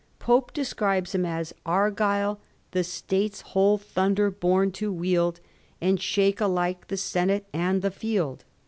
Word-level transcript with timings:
Pope 0.17 0.51
describes 0.51 1.13
him 1.13 1.27
as 1.27 1.53
Argyll, 1.63 2.39
the 2.71 2.83
State's 2.83 3.41
whole 3.41 3.77
thonder 3.77 4.31
bom 4.31 4.71
to 4.71 4.91
wield; 4.91 5.39
And 5.79 6.01
shake 6.01 6.41
alike 6.41 6.87
the 6.87 6.97
senate 6.97 7.45
and 7.53 7.83
the 7.83 7.91
field. 7.91 8.43